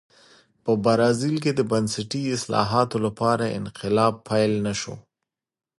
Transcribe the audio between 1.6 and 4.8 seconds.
بنسټي اصلاحاتو لپاره انقلاب پیل نه